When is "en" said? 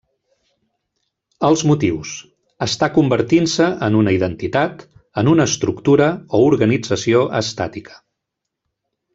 3.89-3.99, 5.23-5.31